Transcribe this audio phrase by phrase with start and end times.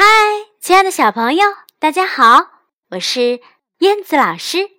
[0.00, 0.04] 嗨，
[0.60, 1.44] 亲爱的小朋友，
[1.80, 2.62] 大家好！
[2.90, 3.40] 我是
[3.78, 4.70] 燕子老师，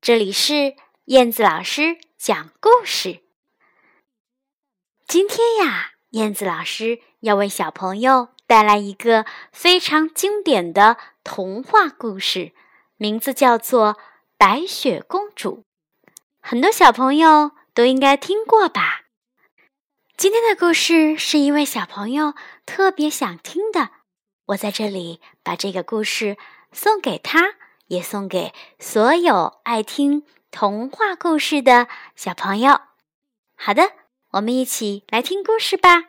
[0.00, 0.76] 这里是
[1.06, 3.24] 燕子老师讲故事。
[5.08, 12.52] 今天呀，燕子老师要为小朋友带来一个非常经典的童话故事，
[12.96, 13.94] 名字叫做
[14.38, 15.64] 《白雪公主》。
[16.40, 19.06] 很多小朋友都应该听过吧？
[20.16, 22.34] 今天的故事是一位小朋友
[22.64, 23.95] 特别想听的。
[24.46, 26.36] 我在这里把这个故事
[26.70, 27.56] 送给他，
[27.88, 32.80] 也送给所有爱听童话故事的小朋友。
[33.56, 33.90] 好的，
[34.30, 36.04] 我们一起来听故事吧。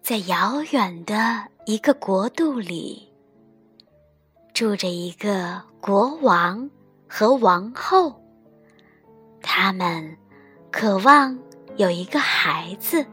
[0.00, 3.07] 在遥远的一个国度里。
[4.58, 6.68] 住着一个国王
[7.08, 8.20] 和王后，
[9.40, 10.18] 他们
[10.72, 11.38] 渴望
[11.76, 13.06] 有一个孩子，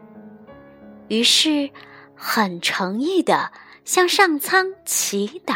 [1.07, 1.69] 于是
[2.15, 3.51] 很诚意的
[3.83, 5.55] 向上苍祈祷：“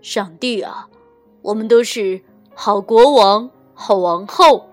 [0.00, 0.88] 上帝啊，
[1.42, 2.22] 我们都是
[2.54, 4.68] 好国王、好王后，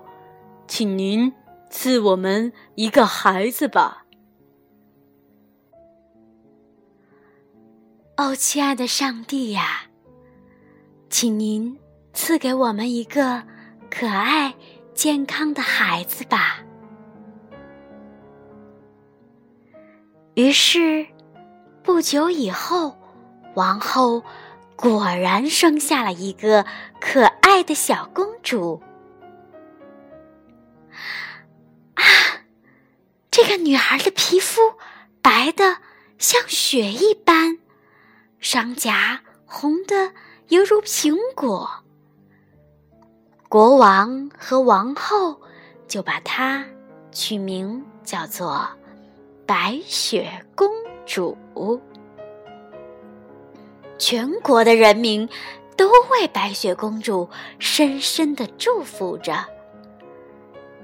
[0.68, 1.34] 请您
[1.72, 4.02] 赐我们一个孩子吧。”
[8.16, 9.86] 哦，亲爱的上帝呀，
[11.10, 11.80] 请您
[12.14, 13.42] 赐给我们一个
[13.90, 14.54] 可爱、
[14.94, 16.60] 健康的孩子吧。
[20.36, 21.08] 于是，
[21.82, 22.96] 不久以后，
[23.56, 24.24] 王后
[24.76, 26.68] 果然生下了一个
[27.02, 28.80] 可爱的小公主。
[31.96, 32.04] 啊，
[33.32, 34.62] 这个女孩的皮肤
[35.24, 35.78] 白的
[36.20, 37.58] 像雪一般。
[38.44, 40.12] 双颊红的
[40.50, 41.72] 犹如苹果，
[43.48, 45.40] 国王和王后
[45.88, 46.66] 就把她
[47.10, 48.68] 取名叫做
[49.46, 50.70] 白雪公
[51.06, 51.38] 主。
[53.98, 55.28] 全国的人民
[55.78, 59.46] 都为白雪公主深深的祝福着。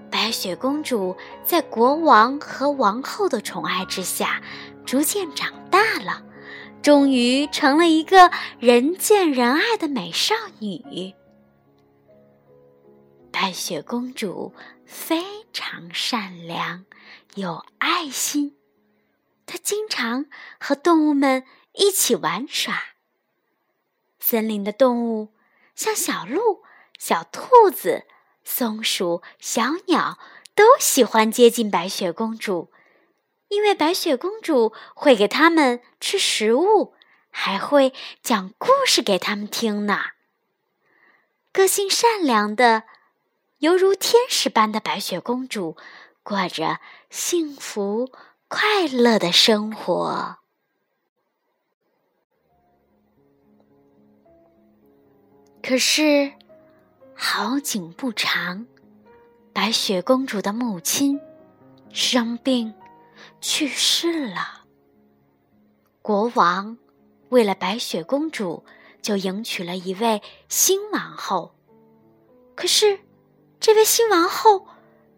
[0.09, 4.41] 白雪公主在国王和王后的宠爱之下，
[4.85, 6.23] 逐渐长大了。
[6.81, 11.13] 终于成了一个人见人爱的美少女。
[13.31, 14.53] 白雪公主
[14.85, 15.23] 非
[15.53, 16.85] 常善良，
[17.35, 18.57] 有爱心，
[19.45, 20.25] 她经常
[20.59, 22.81] 和动物们一起玩耍。
[24.19, 25.33] 森林的动物，
[25.75, 26.63] 像小鹿、
[26.97, 28.05] 小兔子、
[28.43, 30.17] 松鼠、小鸟，
[30.55, 32.71] 都喜欢接近白雪公主。
[33.49, 36.93] 因为白雪公主会给他们吃食物，
[37.29, 37.93] 还会
[38.23, 39.99] 讲故事给他们听呢。
[41.51, 42.83] 个性善良的，
[43.57, 45.75] 犹如天使般的白雪公主，
[46.21, 46.79] 过着
[47.09, 48.11] 幸福
[48.47, 50.37] 快乐的生活。
[55.63, 56.33] 可是，
[57.15, 58.67] 好景不长，
[59.51, 61.19] 白雪公主的母亲
[61.91, 62.73] 生病。
[63.41, 64.65] 去世了。
[66.01, 66.77] 国王
[67.29, 68.63] 为了白雪公主，
[69.01, 71.53] 就迎娶了一位新王后。
[72.55, 72.99] 可是，
[73.59, 74.67] 这位新王后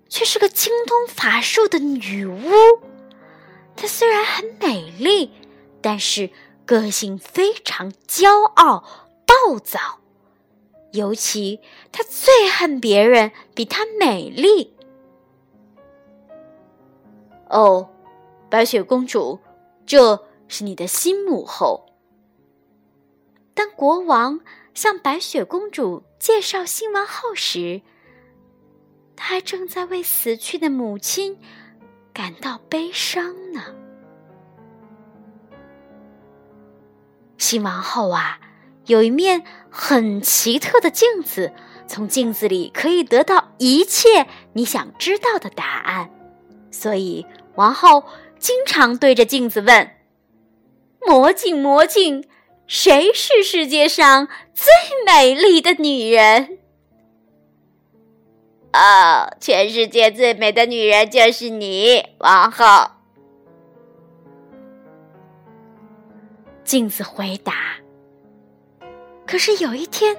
[0.09, 2.51] 却是个精通法术的女巫。
[3.75, 5.31] 她虽然很美丽，
[5.81, 6.29] 但是
[6.65, 8.83] 个性非常骄傲
[9.25, 9.99] 暴躁。
[10.91, 11.61] 尤其
[11.91, 14.75] 她最恨别人比她美丽。
[17.49, 17.89] 哦。
[18.51, 19.39] 白雪公主，
[19.85, 21.85] 这是你的新母后。
[23.53, 24.41] 当国王
[24.73, 27.81] 向白雪公主介绍新王后时，
[29.15, 31.39] 他还正在为死去的母亲
[32.11, 33.63] 感到悲伤呢。
[37.37, 38.41] 新王后啊，
[38.87, 41.53] 有一面很奇特的镜子，
[41.87, 46.11] 从镜子里可以得到一切你想知道的答案，
[46.69, 47.25] 所以
[47.55, 48.03] 王后。
[48.41, 49.91] 经常对着镜子问
[51.05, 52.27] ：“魔镜，魔镜，
[52.65, 54.73] 谁是世界上最
[55.05, 56.57] 美丽的女人？”
[58.73, 62.65] 哦，全世界最美的女人就是你，王后。
[66.63, 67.53] 镜子回答。
[69.27, 70.17] 可是有一天，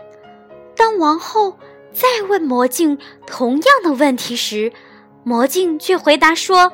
[0.77, 1.59] 当王后
[1.93, 2.97] 再问魔镜
[3.27, 4.73] 同样的问题时，
[5.25, 6.73] 魔镜却回答说。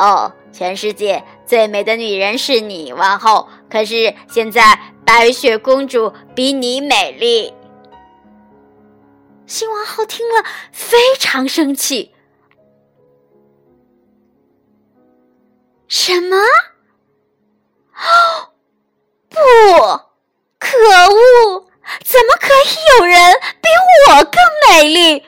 [0.00, 3.46] 哦，全世界最美的女人是你，王后。
[3.68, 7.52] 可是现在白雪公主比你美丽。
[9.46, 12.14] 新王后听了非常生气。
[15.86, 16.36] 什么？
[17.94, 18.52] 哦，
[19.28, 19.36] 不，
[20.58, 21.66] 可恶！
[22.02, 23.68] 怎么可以有人比
[24.08, 24.32] 我更
[24.70, 25.26] 美丽？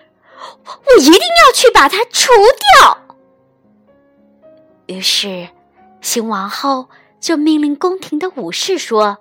[0.64, 2.32] 我一定要去把它除
[2.80, 3.01] 掉。
[4.92, 5.48] 于是，
[6.00, 6.88] 新王后
[7.20, 9.18] 就命令宫廷的武士说：“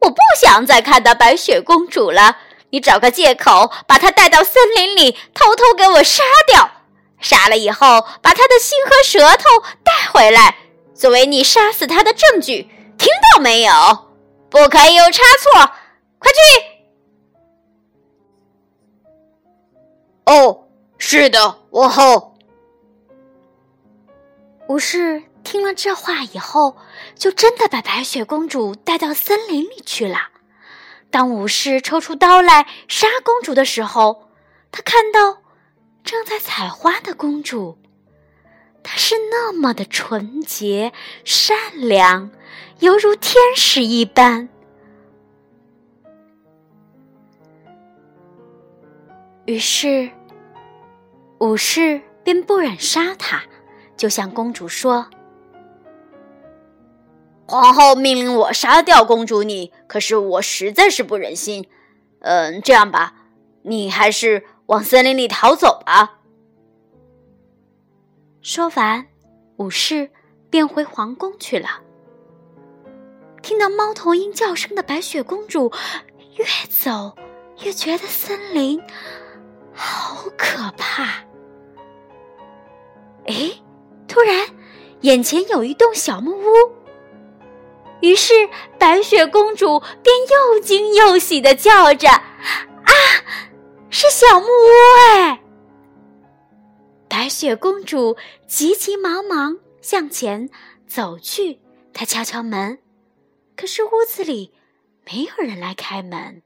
[0.00, 2.38] 我不想再看到白雪公主了，
[2.70, 6.70] 你找个借口把她带到森林里，偷偷给我杀掉。
[7.20, 9.44] 杀了以后，把她的心和舌头
[9.84, 10.56] 带回来，
[10.94, 12.68] 作为你杀死她的证据。
[12.96, 13.72] 听到没有？
[14.48, 15.72] 不可以有差错。
[16.18, 16.38] 快去！”
[20.32, 20.64] 哦，
[20.96, 22.29] 是的，王后。
[24.70, 26.76] 武士听了这话以后，
[27.16, 30.28] 就真的把白雪公主带到森林里去了。
[31.10, 34.30] 当武士抽出刀来杀公主的时候，
[34.70, 35.38] 他看到
[36.04, 37.78] 正在采花的公主，
[38.84, 40.92] 她是那么的纯洁
[41.24, 42.30] 善良，
[42.78, 44.48] 犹如天使一般。
[49.46, 50.12] 于是，
[51.40, 53.42] 武士便不忍杀她。
[54.00, 55.10] 就向公主说
[57.46, 61.68] ：“皇后命令我杀掉公主你，可是我实在是不忍心。
[62.20, 63.14] 嗯，这样吧，
[63.60, 66.20] 你还是往森林里逃走吧。”
[68.40, 69.06] 说完，
[69.56, 70.10] 武士
[70.48, 71.68] 便回皇宫去了。
[73.42, 75.70] 听到猫头鹰叫声的白雪公主，
[76.38, 77.14] 越走
[77.62, 78.82] 越觉得森林
[79.74, 81.04] 好可怕。
[83.26, 83.52] 哎！
[84.10, 84.44] 突然，
[85.02, 86.52] 眼前有一栋小木屋。
[88.00, 88.34] 于是，
[88.76, 90.12] 白雪公主便
[90.52, 92.92] 又惊又喜的叫着：“啊，
[93.88, 94.68] 是小木屋！”
[95.14, 95.40] 哎，
[97.08, 98.16] 白雪公主
[98.48, 100.50] 急急忙忙向前
[100.88, 101.60] 走去，
[101.92, 102.80] 她敲敲门，
[103.56, 104.52] 可是屋子里
[105.04, 106.42] 没有人来开门。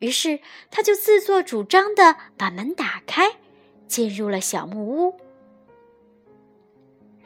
[0.00, 3.36] 于是，她就自作主张的把门打开，
[3.88, 5.18] 进入了小木屋。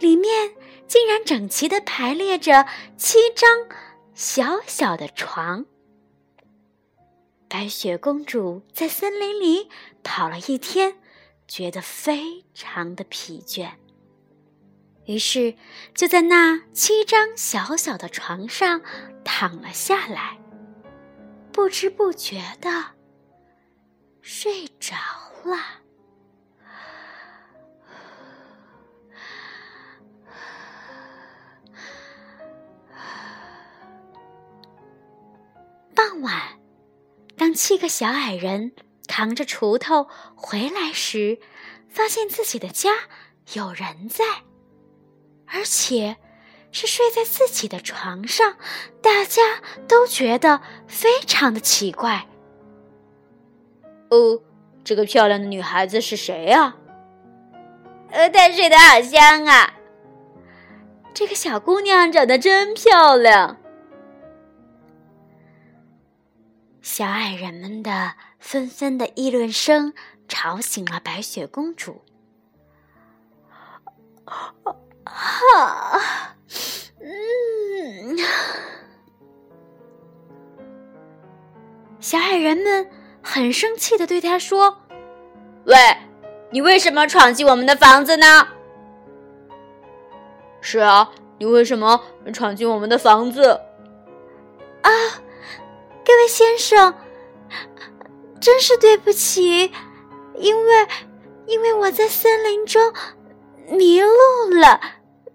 [0.04, 0.54] 里面
[0.86, 2.66] 竟然整齐的排列着
[2.98, 3.66] 七张
[4.12, 5.64] 小小的床。
[7.48, 9.70] 白雪公主在森林里
[10.02, 10.98] 跑了一天，
[11.48, 13.70] 觉得非常的疲倦，
[15.06, 15.54] 于是
[15.94, 18.82] 就在那七张小小的床上
[19.24, 20.38] 躺了下来，
[21.50, 22.68] 不知不觉的
[24.20, 24.94] 睡着
[25.44, 25.83] 了。
[36.04, 36.60] 傍晚，
[37.34, 38.72] 当七个小矮人
[39.08, 40.06] 扛着锄头
[40.36, 41.38] 回来时，
[41.88, 42.90] 发现自己的家
[43.54, 44.22] 有人在，
[45.46, 46.18] 而且
[46.70, 48.58] 是睡在自己的床上，
[49.00, 52.26] 大家都觉得非常的奇怪。
[54.10, 54.42] 哦，
[54.84, 56.76] 这个漂亮的女孩子是谁呀？
[58.10, 59.72] 呃，她睡得好香啊！
[61.14, 63.56] 这个小姑娘长得真漂亮。
[66.84, 69.94] 小矮人们的纷纷的议论声
[70.28, 72.02] 吵醒了白雪公主。
[74.26, 76.36] 啊，
[77.00, 78.18] 嗯，
[82.00, 82.90] 小矮人们
[83.22, 84.82] 很生气的对他说
[85.64, 85.74] ：“喂，
[86.50, 88.46] 你为什么闯进我们的房子呢
[90.60, 93.58] ？”“是啊，你为什么闯进我们的房子？”
[94.84, 94.90] 啊。
[96.04, 96.94] 各位先生，
[98.38, 99.72] 真是对不起，
[100.36, 100.88] 因为
[101.46, 102.92] 因为我在森林中
[103.68, 104.10] 迷路
[104.50, 104.80] 了，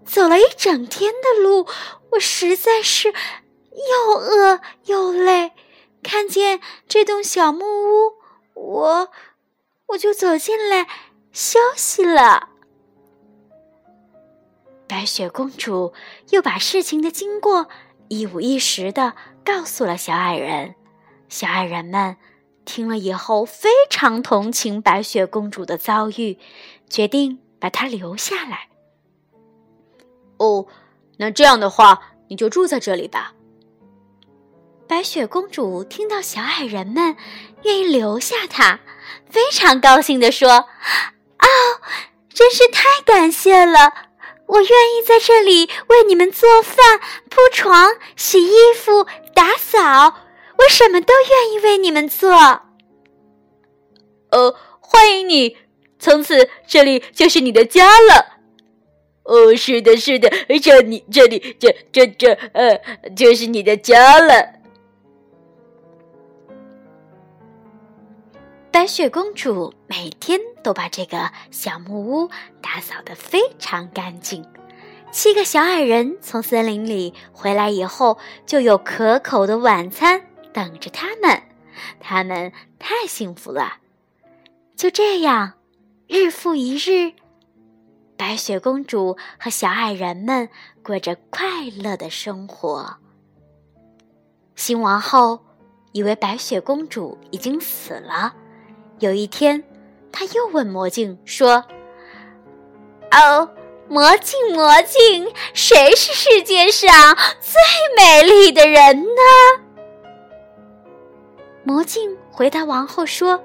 [0.05, 1.65] 走了一整天的路，
[2.11, 5.53] 我实在是又饿又累，
[6.03, 8.13] 看见这栋小木屋，
[8.53, 9.09] 我
[9.87, 10.87] 我就走进来
[11.31, 12.49] 休息了。
[14.87, 15.93] 白雪公主
[16.29, 17.67] 又把事情的经过
[18.07, 19.15] 一五一十的。
[19.51, 20.75] 告诉了小矮人，
[21.27, 22.17] 小矮人们
[22.65, 26.37] 听了以后非常同情白雪公主的遭遇，
[26.87, 28.69] 决定把她留下来。
[30.37, 30.67] 哦，
[31.17, 33.33] 那这样的话，你就住在这里吧。
[34.87, 37.17] 白雪公主听到小矮人们
[37.63, 38.81] 愿意留下她，
[39.27, 40.51] 非常高兴地说
[41.41, 41.47] ：“哦，
[42.31, 43.93] 真是太感谢了！
[44.47, 49.05] 我愿意在这里为你们做饭、铺床、洗衣服、
[49.39, 49.79] 打扫，
[50.57, 52.29] 我什么都愿意为你们做。
[54.31, 55.55] 呃，欢迎你，
[55.97, 58.41] 从此这里就是你的家了。
[59.23, 60.29] 哦，是的，是的，
[60.61, 62.81] 这里，这里，这，这，这，呃，
[63.15, 64.55] 就是你的家了。
[68.69, 72.29] 白雪公主每天都把这个小木屋
[72.61, 74.45] 打扫得非常干净。
[75.11, 80.21] 七个小矮人从森林里回来以后，就有可口的晚餐
[80.53, 81.41] 等着他们。
[81.99, 83.77] 他们太幸福了。
[84.75, 85.53] 就这样，
[86.07, 87.13] 日复一日。
[88.15, 90.49] 白雪公主和小矮人们
[90.83, 92.97] 过着快乐的生活。
[94.55, 95.39] 新王后
[95.93, 98.33] 以为白雪公主已经死了。
[98.99, 99.63] 有一天，
[100.11, 101.63] 她又问魔镜说
[103.11, 103.49] ：“哦，
[103.89, 106.89] 魔镜，魔镜，谁是世界上
[107.41, 107.59] 最
[107.97, 109.21] 美丽的人呢？”
[111.65, 113.41] 魔镜回答王后说：“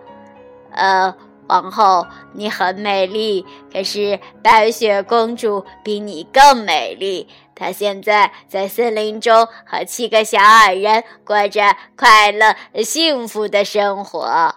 [0.70, 1.14] 呃。”
[1.46, 7.28] 王后，你很美丽，可是白雪公主比你更美丽。
[7.54, 14.54] 她现在在森林中和七个小矮人过着快乐幸福的生活。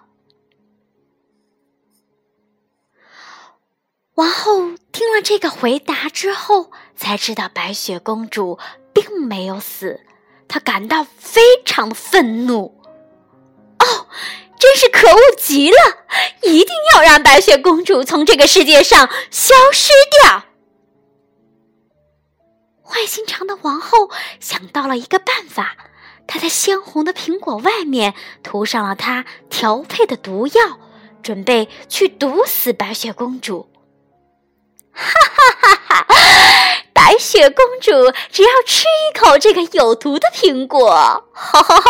[4.18, 8.58] 王后听了这个回答之后，才知道白雪公主
[8.92, 10.02] 并没有死，
[10.48, 12.82] 她感到非常愤怒。
[13.78, 14.08] 哦。
[14.60, 15.78] 真是可恶极了！
[16.42, 19.94] 一定要让白雪公主从这个世界上消失
[20.24, 20.46] 掉。
[22.82, 24.10] 坏心肠的王后
[24.40, 25.78] 想到了一个办法，
[26.26, 30.80] 她在鲜红的苹果外面涂上了她调配的毒药，
[31.22, 33.67] 准备去毒死白雪公主。
[34.98, 36.08] 哈哈哈哈！
[36.92, 37.92] 白雪公主
[38.32, 40.90] 只要吃一口这个有毒的苹果，
[41.32, 41.84] 哈哈哈，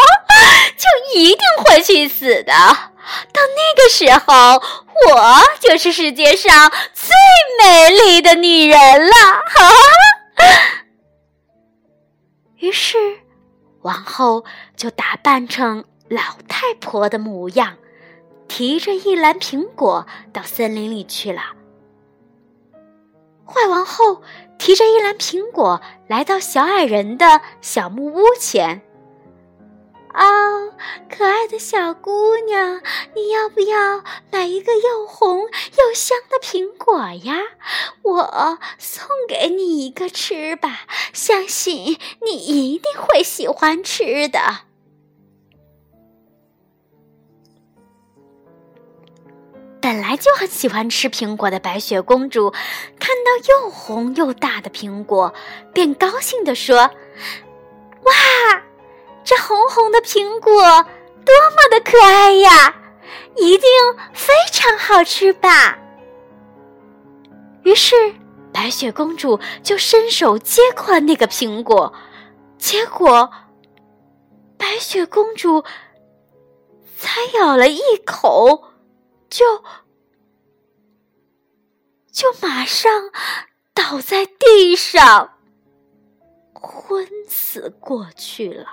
[0.76, 2.52] 就一定会去死的。
[2.52, 4.62] 到那个时候，
[5.08, 7.16] 我就是世界上最
[7.64, 9.14] 美丽的女人了。
[9.48, 10.46] 哈哈！
[12.58, 12.98] 于是，
[13.84, 14.44] 王后
[14.76, 17.78] 就打扮成老太婆的模样，
[18.50, 21.42] 提着一篮苹果到森林里去了。
[23.48, 24.22] 坏王后
[24.60, 28.82] 提着一篮苹果来到小矮人的小木屋前。
[30.14, 30.26] 啊，
[31.10, 32.82] 可爱的小姑娘，
[33.16, 37.38] 你要不要买一个又红又香的苹果呀？
[38.02, 40.82] 我送给你一个吃吧，
[41.14, 44.67] 相信你一定会喜欢吃的。
[49.88, 52.52] 本来就很喜欢吃苹果的白雪公主，
[53.00, 55.34] 看到又红又大的苹果，
[55.74, 56.92] 便高兴地说
[58.04, 58.14] ：“哇，
[59.24, 62.76] 这红红的苹果多么的可爱呀！
[63.38, 63.70] 一定
[64.12, 65.80] 非常好吃吧？”
[67.64, 67.96] 于是，
[68.52, 71.94] 白雪公主就伸手接过那个苹果，
[72.58, 73.32] 结果，
[74.58, 75.64] 白雪公主
[76.98, 78.66] 才咬了一口。
[79.30, 79.64] 就
[82.12, 83.12] 就马上
[83.74, 85.38] 倒在地上，
[86.54, 88.66] 昏死过去了。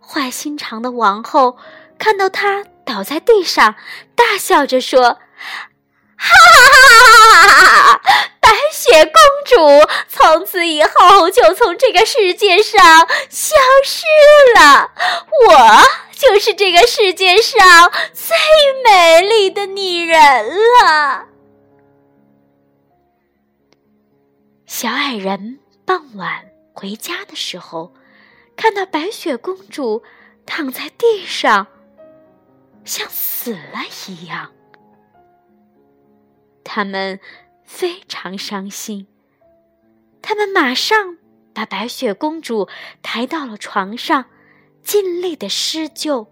[0.00, 1.58] 坏心肠的王后
[1.98, 3.74] 看到他倒在地上，
[4.14, 5.02] 大笑着说
[6.16, 6.32] ：“哈哈
[6.78, 8.00] 哈哈哈！
[8.40, 9.12] 白雪公
[9.46, 12.80] 主从此以后就从这个世界上
[13.28, 14.04] 消失
[14.58, 14.92] 了。
[15.48, 15.82] 我。”
[16.22, 17.60] 就是这个世界上
[18.12, 18.36] 最
[18.84, 21.26] 美丽的女人了。
[24.66, 27.92] 小矮人傍晚回家的时候，
[28.54, 30.04] 看到白雪公主
[30.46, 31.66] 躺在地上，
[32.84, 34.52] 像死了一样。
[36.62, 37.18] 他们
[37.64, 39.08] 非常伤心，
[40.22, 41.18] 他们马上
[41.52, 42.68] 把白雪公主
[43.02, 44.26] 抬到了床上。
[44.82, 46.26] 尽力的施救，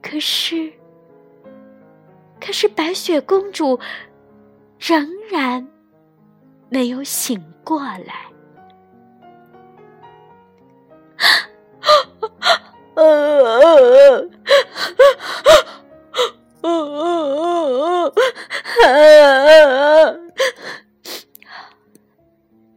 [0.00, 0.72] 可是，
[2.40, 3.80] 可是白雪公主
[4.78, 5.68] 仍然
[6.68, 8.30] 没有醒过来。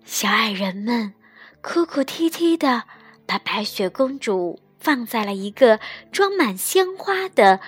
[0.06, 1.14] 小矮人们
[1.62, 2.84] 哭哭啼啼的。
[3.26, 5.80] 把白雪公主放在了一个
[6.12, 7.60] 装满鲜花的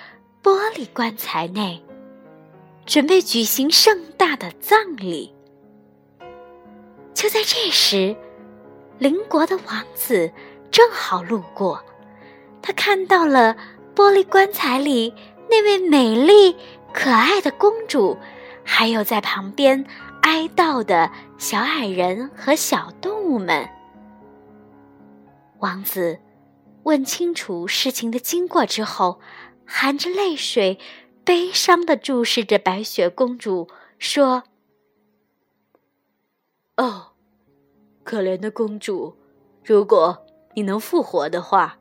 [0.42, 1.82] 玻璃棺材内，
[2.86, 5.34] 准备举行盛大的葬礼。
[7.12, 8.16] 就在这时，
[8.98, 10.30] 邻国的王子
[10.70, 11.84] 正好路过，
[12.62, 13.56] 他看到了
[13.94, 15.12] 玻璃棺材里
[15.50, 16.56] 那位美丽
[16.92, 18.16] 可爱的公主，
[18.62, 19.84] 还有在旁边
[20.22, 23.68] 哀悼的小矮人和小动物们。
[25.60, 26.20] 王子
[26.84, 29.20] 问清楚事情的经过之后，
[29.66, 30.78] 含着泪水，
[31.24, 34.44] 悲伤的注视着白雪公主，说
[36.78, 37.12] ：“哦，
[38.04, 39.16] 可怜的公主，
[39.64, 40.24] 如果
[40.54, 41.78] 你能复活的话，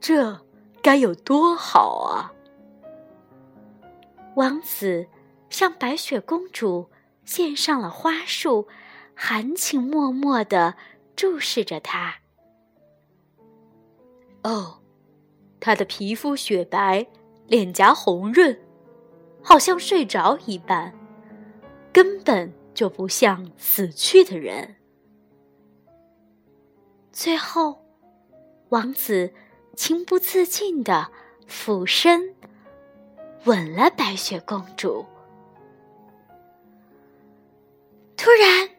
[0.00, 0.40] 这
[0.82, 2.32] 该有多好啊！”
[4.34, 5.06] 王子
[5.48, 6.90] 向白雪公主
[7.24, 8.68] 献上了花束，
[9.14, 10.76] 含情脉脉的
[11.16, 12.16] 注视着她。
[14.48, 14.80] 哦，
[15.60, 17.06] 她的皮肤雪白，
[17.46, 18.58] 脸颊红润，
[19.42, 20.94] 好像睡着一般，
[21.92, 24.76] 根本就不像死去的人。
[27.12, 27.84] 最后，
[28.70, 29.34] 王子
[29.76, 31.08] 情不自禁的
[31.46, 32.34] 俯身
[33.44, 35.04] 吻了白雪公主。
[38.16, 38.70] 突然，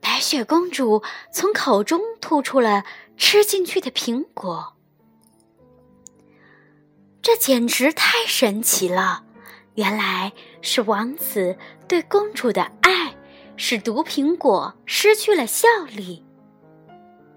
[0.00, 2.84] 白雪公主从口中吐出了
[3.16, 4.77] 吃进去的苹果。
[7.30, 9.22] 这简直太神奇了！
[9.74, 10.32] 原来
[10.62, 13.14] 是王子对公主的爱，
[13.54, 16.24] 使毒苹果失去了效力。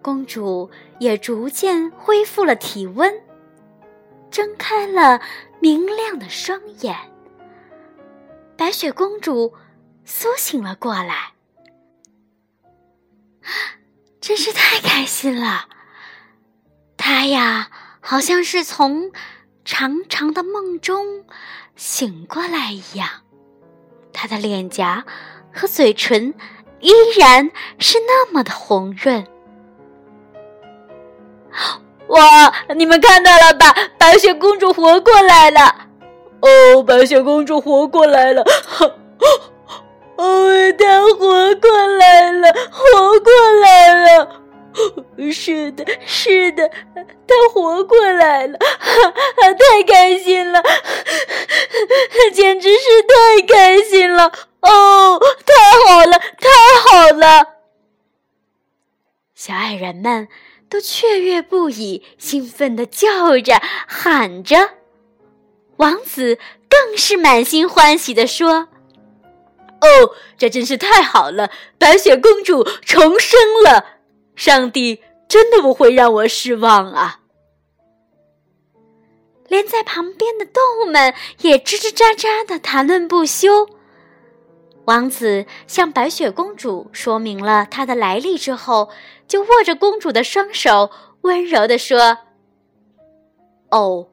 [0.01, 3.13] 公主也逐渐恢复了体温，
[4.31, 5.21] 睁开了
[5.59, 6.95] 明亮的双眼。
[8.55, 9.53] 白雪公主
[10.05, 11.33] 苏醒了过来，
[14.21, 15.67] 真是太开心了！
[16.95, 17.69] 她呀，
[17.99, 19.11] 好像是从……
[19.63, 21.23] 长长的梦中
[21.75, 23.07] 醒过来一样，
[24.11, 25.05] 他的脸颊
[25.53, 26.33] 和嘴唇
[26.79, 29.25] 依然是那么的红润。
[32.07, 32.53] 哇！
[32.75, 33.73] 你们看到了吧？
[33.97, 35.61] 白雪公主活过来了！
[36.41, 38.43] 哦，白雪公主活过来了！
[40.17, 44.40] 哦，她活过来了，活过来了！
[45.31, 48.57] 是的，是的，他活过来了，
[49.37, 50.61] 太开心了，
[52.33, 54.31] 简直是太开心了！
[54.61, 56.49] 哦，太好了，太
[56.83, 57.47] 好了！
[59.35, 60.27] 小矮人们
[60.69, 64.69] 都雀跃不已，兴奋的叫着喊着。
[65.77, 66.37] 王子
[66.69, 68.67] 更是满心欢喜的说
[69.81, 73.85] ：“哦，这真是太好了，白雪公主重生了！”
[74.35, 77.19] 上帝真的不会让我失望啊！
[79.47, 83.67] 连在旁边的动物们也吱吱喳喳的谈论不休。
[84.85, 88.89] 王子向白雪公主说明了他的来历之后，
[89.27, 90.89] 就握着公主的双手，
[91.21, 92.17] 温柔的说
[93.69, 94.07] ：“哦，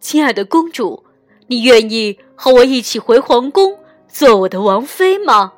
[0.00, 1.04] 亲爱的公主，
[1.46, 3.78] 你愿意和我一起回皇宫
[4.08, 5.54] 做我的王妃吗？”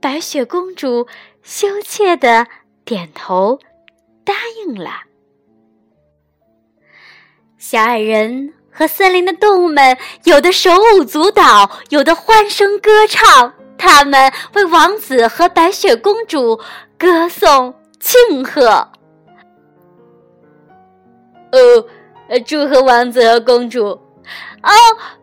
[0.00, 1.06] 白雪公主。
[1.42, 2.46] 羞怯的
[2.84, 3.58] 点头，
[4.24, 4.90] 答应了。
[7.58, 16.60] 小矮人和森林的动物们，有的手舞足蹈，有的欢声歌唱，他们为王子和白雪公主
[16.98, 18.90] 歌颂庆贺。
[21.52, 21.86] 哦，
[22.46, 23.88] 祝贺王子和公主！
[23.88, 24.72] 哦，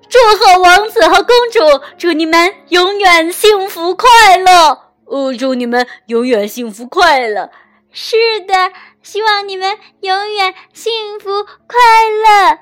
[0.10, 1.60] 祝贺王子和公主！
[1.98, 4.87] 祝你们永远幸福快乐！
[5.08, 7.50] 哦，祝你们永远幸福快乐！
[7.92, 11.78] 是的，希望你们永远幸福快
[12.12, 12.60] 乐。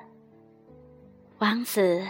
[1.40, 2.04] 王子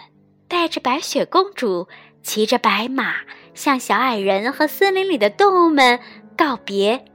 [0.48, 1.88] 带着白雪公主，
[2.22, 3.16] 骑着白马，
[3.54, 6.00] 向小矮人和森林里的动物们
[6.38, 7.06] 告别。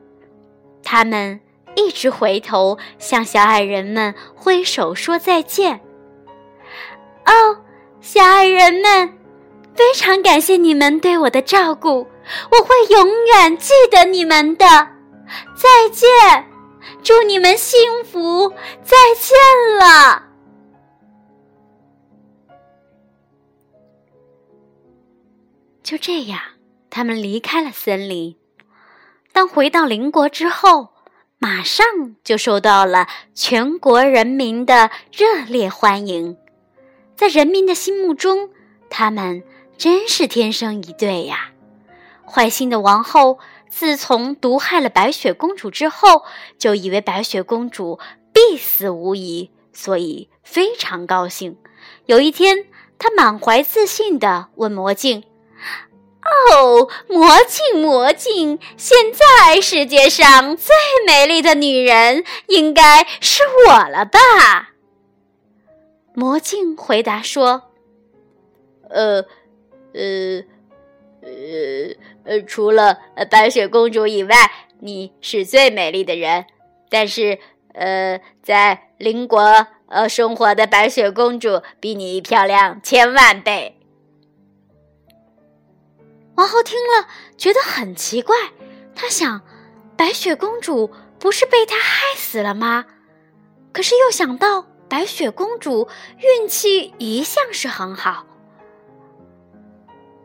[0.83, 1.41] 他们
[1.77, 5.81] 一直回头向小矮人们挥手说再见。
[7.27, 7.61] 哦，
[8.01, 9.19] 小矮人们，
[9.75, 12.07] 非常感谢你们对我的照顾。
[12.51, 14.67] 我会永远记得你们的，
[15.55, 16.09] 再见，
[17.03, 18.49] 祝你们幸福，
[18.83, 19.37] 再见
[19.79, 20.25] 了。
[25.83, 26.41] 就这样，
[26.89, 28.37] 他们离开了森林。
[29.33, 30.91] 当回到邻国之后，
[31.39, 31.85] 马上
[32.23, 36.37] 就受到了全国人民的热烈欢迎。
[37.17, 38.51] 在人民的心目中，
[38.89, 39.43] 他们
[39.77, 41.53] 真是天生一对呀。
[42.31, 43.39] 坏心的王后
[43.69, 46.25] 自从毒害了白雪公主之后，
[46.57, 47.99] 就以为白雪公主
[48.33, 51.59] 必死无疑，所以非常高兴。
[52.07, 52.67] 有一天，
[52.99, 55.25] 她满怀自信地问魔镜
[56.55, 60.75] ：“哦，魔镜，魔镜，现在世界上最
[61.07, 64.19] 美丽的女人应该是我了吧？”
[66.15, 67.71] 魔镜回答说
[68.91, 69.25] ：“呃，
[69.95, 70.43] 呃，
[71.23, 71.29] 呃，
[72.25, 72.99] 呃，除了
[73.31, 74.35] 白雪公主以外，
[74.79, 76.47] 你是最美丽的人。
[76.89, 77.39] 但是，
[77.75, 83.79] 呃，在邻国呃生活的白雪公主比你漂亮千万倍。”
[86.37, 88.37] 王后听了，觉得很奇怪。
[88.95, 89.43] 她想，
[89.97, 92.87] 白雪公主不是被他害死了吗？
[93.73, 94.67] 可是又想到。
[94.91, 98.27] 白雪公主运气一向是很好。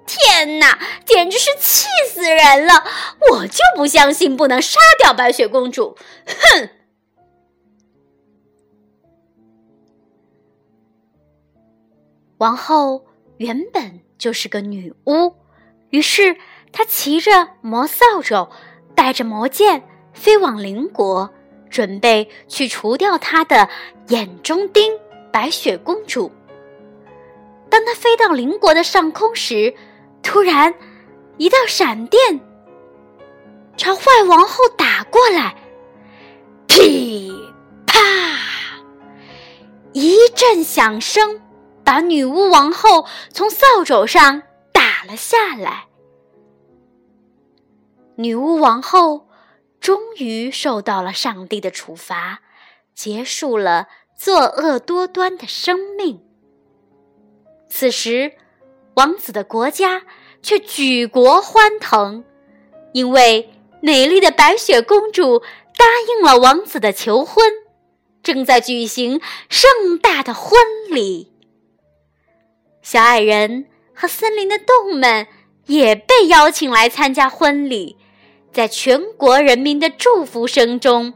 [0.05, 2.83] 天哪，简直是气死人了！
[3.31, 5.97] 我就不相信不能杀掉白雪公主！
[6.25, 6.69] 哼！
[12.37, 13.05] 王后
[13.37, 15.35] 原本就是个女巫，
[15.89, 16.37] 于是
[16.71, 18.49] 她骑着魔扫帚，
[18.93, 21.33] 带着魔剑，飞往邻国。
[21.67, 23.67] 准备去除掉她的
[24.07, 24.93] 眼中钉——
[25.33, 26.31] 白雪公主。
[27.69, 29.75] 当她飞到邻国的上空时，
[30.25, 30.73] 突然
[31.38, 32.41] 一道闪电
[33.77, 35.55] 朝坏王后打过来，
[36.67, 37.31] 噼
[37.85, 37.99] 啪！
[39.93, 41.39] 一阵响声
[41.83, 44.41] 把女巫王后从扫帚上
[44.73, 45.85] 打了下来。
[48.17, 49.29] 女巫王后。
[49.81, 52.41] 终于受到了上帝的处罚，
[52.95, 56.25] 结束了作恶多端的生命。
[57.69, 58.33] 此时，
[58.95, 60.03] 王子的国家
[60.41, 62.23] 却举国欢腾，
[62.93, 63.49] 因为
[63.81, 65.39] 美丽的白雪公主
[65.77, 67.45] 答应了王子的求婚，
[68.23, 71.31] 正在举行盛大的婚礼。
[72.81, 75.27] 小矮人和森林的动物们
[75.65, 77.97] 也被邀请来参加婚礼。
[78.53, 81.13] 在全国人民的祝福声中，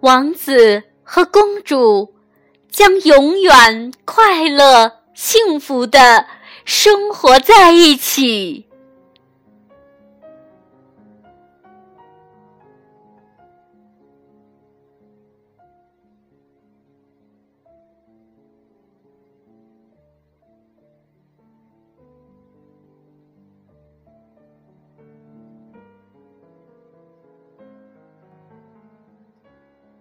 [0.00, 2.14] 王子和公主
[2.70, 6.26] 将永远快乐、幸福的
[6.66, 8.65] 生活在一起。